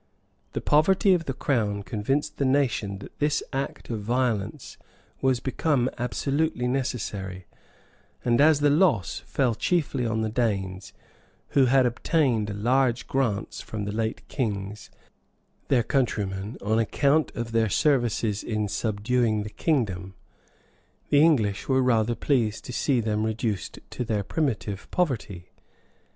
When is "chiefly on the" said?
9.53-10.27